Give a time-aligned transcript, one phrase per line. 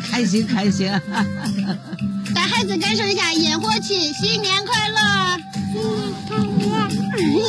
[0.00, 0.88] 开心开心。
[2.34, 4.98] 带 孩子感受一下烟火气，新年快乐！
[5.72, 7.48] 新年快乐！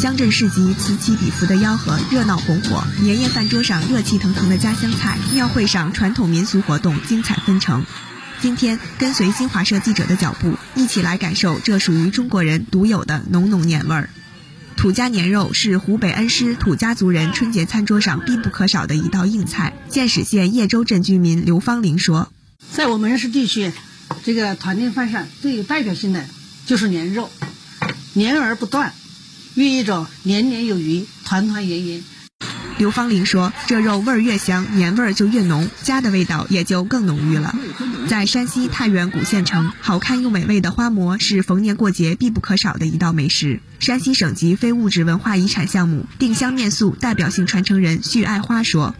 [0.00, 7.86] 乡镇市集此起彼伏的吆喝热闹红火，年夜饭桌上热气腾腾的家乡菜，庙会上传统民俗活动精彩纷呈。
[8.40, 14.10] 今天跟随新华社记者的脚步，一起来感受这属于中国人独有的浓浓年味儿。
[14.76, 19.72] 土家年肉是湖北恩施土家族人春节餐桌上必不可少的一道硬菜。
[19.88, 22.32] 建始县叶州镇居民刘芳玲说
[22.72, 23.72] ：“在我们恩施地区，
[24.24, 26.24] 这个团年饭上最有代表性的
[26.66, 27.30] 就是年肉，
[28.14, 28.92] 年而不断。”
[29.54, 32.02] 寓意着年年有余，团团圆圆。
[32.82, 37.54] 刘芳玲说：“这肉味儿越香，年味儿就越浓，家的味道也就更浓郁了。”
[38.10, 43.60] 在山西太原古县城，好看又美味的花馍是逢年过节必不可少的一道美食。
[43.78, 48.96] 山西省级非物质文化遗产项目定襄面塑代表性传承人徐爱花说。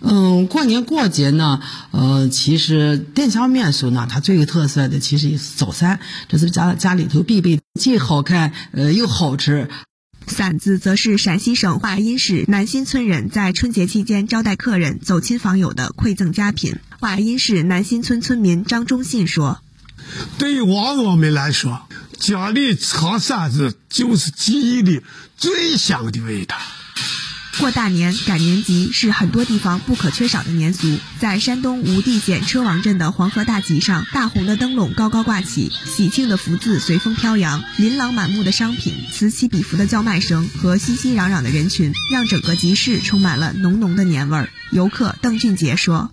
[0.00, 1.60] 嗯，过年过节呢，
[1.92, 9.68] 呃，其实定襄面食呢，它最有特色的其实也是早餐，这是家家里头必备，既好看，呃，又好吃。
[10.26, 16.76] 馓子则是陕西省华阴市南新村人在春节期间招待客人、走亲访友的馈赠佳品。
[16.98, 19.62] 华阴市南新村村民张忠信说
[20.38, 21.88] ：“对于娃娃们来说，
[22.18, 25.02] 家里炒馓子就是记忆里
[25.36, 26.56] 最香的味道。”
[27.58, 30.98] 过大年赶年集是很多地方不可缺少的年俗。
[31.18, 44.50] 在山东吴地县车王镇的黄河大集上，大红的灯笼高高挂起，喜庆的福字随风飘扬，琳琅满目的商品，此起彼伏的叫卖声和熙熙攘攘的人群，让整个集市充满了浓浓的年味儿。
[44.70, 46.10] 游客邓俊杰说：“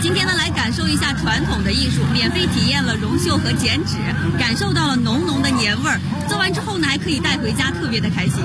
[0.00, 3.96] 今天呢，来感受一下传统的艺术，免费体验了绒绣和剪纸，
[4.38, 6.00] 感受到了浓浓的年味儿。
[6.26, 8.36] 做完之后呢，还可以带回家，特别的开心。”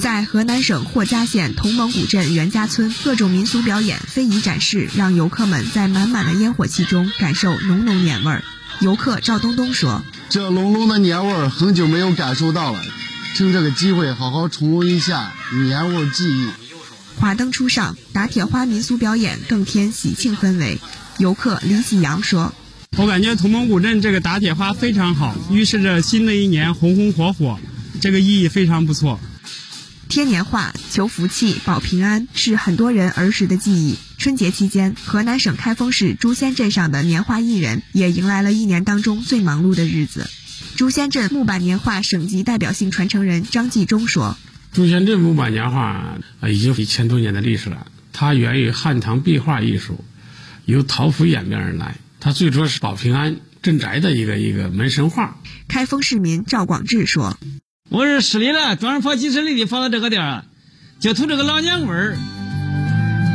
[0.00, 8.42] 在河南省霍家县同盟古镇袁家村，各种民俗表演、非遗展示，让游客们在满满的烟火气中感受浓浓年味儿。
[8.80, 12.80] 游客赵东东说：“这浓浓的年味儿很久没有感受到了，
[13.36, 16.48] 趁这个机会好好重温一下年味记忆。”
[17.20, 20.80] 华灯初上，打铁花民俗表演更添喜庆氛围。
[21.18, 22.54] 游客李喜阳说
[22.96, 27.58] ：“我感觉同盟古镇这个打铁花非常好，预示着新的一年红红火火，
[28.00, 29.20] 这个意义非常不错。”
[30.10, 33.96] 贴年画、求福气、保平安是很多人儿时的记忆。
[34.18, 40.28] 春节期间，河南省开封市朱仙镇上的年画艺人也迎来了一年当中最忙碌的日子。
[40.74, 44.36] 朱仙镇木板年画省级代表性传承人张继忠说
[44.74, 45.80] ：“朱仙镇木板年画
[46.40, 47.86] 啊，已经一千多年的历史了。
[48.12, 50.04] 它源于汉唐壁画艺术，
[50.64, 51.98] 由陶瓷演变而来。
[52.18, 55.38] 它最初是保平安镇宅的一个一个门神画。”
[55.68, 57.38] 开封市民赵广志说。
[57.92, 60.44] 我是市里了，专门跑几十里地跑到这个地儿，
[61.00, 62.16] 就图这个老年味儿。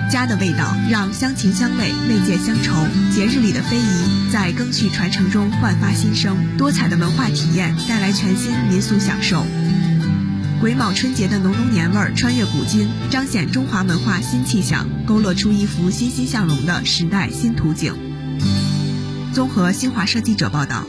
[0.10, 2.72] 家的味道让乡情乡味慰藉乡愁，
[3.14, 9.46] 节日里的非遗在更续传承中焕发新生，多彩的文化体验带来全新民俗享受。
[10.62, 17.94] 癸卯春节的浓浓年味儿穿越古今，彰显中华文化新气象，勾勒出一幅欣欣向荣的时代新图景。
[19.34, 20.86] 综合新华社记者报道。